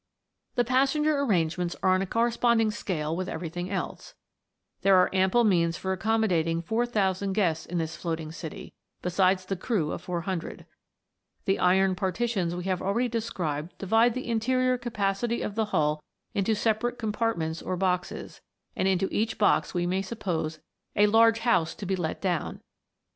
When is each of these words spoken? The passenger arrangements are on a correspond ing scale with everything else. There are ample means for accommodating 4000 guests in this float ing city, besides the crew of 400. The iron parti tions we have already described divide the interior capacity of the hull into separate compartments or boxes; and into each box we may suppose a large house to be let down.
The 0.55 0.63
passenger 0.65 1.19
arrangements 1.19 1.75
are 1.83 1.91
on 1.91 2.01
a 2.01 2.07
correspond 2.07 2.59
ing 2.59 2.71
scale 2.71 3.15
with 3.15 3.29
everything 3.29 3.69
else. 3.69 4.15
There 4.81 4.95
are 4.95 5.13
ample 5.13 5.43
means 5.43 5.77
for 5.77 5.93
accommodating 5.93 6.63
4000 6.63 7.33
guests 7.33 7.67
in 7.67 7.77
this 7.77 7.95
float 7.95 8.19
ing 8.19 8.31
city, 8.31 8.73
besides 9.03 9.45
the 9.45 9.55
crew 9.55 9.91
of 9.91 10.01
400. 10.01 10.65
The 11.45 11.59
iron 11.59 11.93
parti 11.93 12.25
tions 12.25 12.55
we 12.55 12.63
have 12.63 12.81
already 12.81 13.09
described 13.09 13.77
divide 13.77 14.15
the 14.15 14.27
interior 14.27 14.75
capacity 14.75 15.43
of 15.43 15.53
the 15.53 15.65
hull 15.65 16.03
into 16.33 16.55
separate 16.55 16.97
compartments 16.97 17.61
or 17.61 17.77
boxes; 17.77 18.41
and 18.75 18.87
into 18.87 19.07
each 19.11 19.37
box 19.37 19.75
we 19.75 19.85
may 19.85 20.01
suppose 20.01 20.57
a 20.95 21.05
large 21.05 21.41
house 21.41 21.75
to 21.75 21.85
be 21.85 21.95
let 21.95 22.19
down. 22.19 22.59